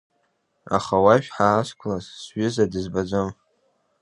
[0.77, 3.29] Аха уажә ҳаазқәлаз, сҩыза дызбаӡом.